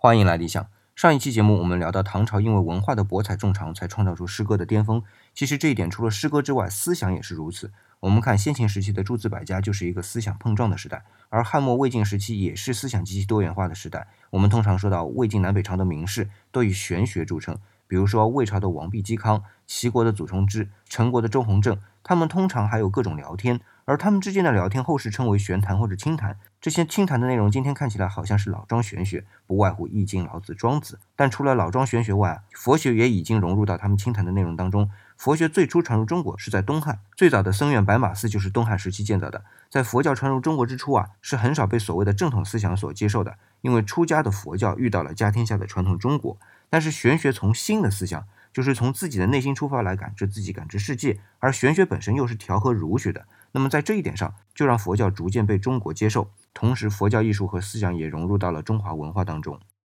[0.00, 0.64] 欢迎来理想。
[0.94, 5.02] 上一期节目我们聊到唐朝因为文化的博采众长，才创造出诗歌的巅峰。
[5.34, 7.72] 其实这一点除了诗歌之外，思想也是如此。
[7.98, 10.98] 我们看先秦时期的诸子百家，就是一个思想碰撞的时代；
[11.30, 14.06] 而汉末魏晋时期也是思想极其多元化的时代。
[14.30, 17.58] 我们通常说到魏晋南北朝的名士，都以玄学著称。
[17.88, 26.38] 比如说魏朝的王弼、嵇康，齐国的祖冲之，陈国的周弘正，他们通常还有各种聊天，而他们之间的聊天，后世称为玄谈或者清谈。
[26.60, 30.98] 这些清谈的内容，今天看起来好像是老庄玄学，不外乎易经、老子、庄子。
[31.16, 34.90] 但除了老庄玄学外，佛学也已经融入到他们清谈的内容当中。
[35.16, 39.42] 佛学最初传入中国是在东汉，最早的僧院白马寺就是东汉时期建造的。
[39.68, 46.38] 在佛教传入中国之初啊，是很少被所谓的正统思想所接受的，因为出家的佛教遇到了家天下的传统中国。
[46.70, 53.26] 但是玄学从心的思想，就是从自己的内心出发来感知自己、感知世界，而玄学本身又是调和儒学的。
[53.52, 59.58] 那么在这一点上，就让佛教逐渐被中国接受，同时佛教艺术和思想也融入到了中华文化当中。